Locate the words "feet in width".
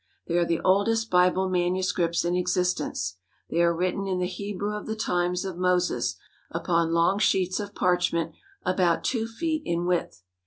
9.27-10.23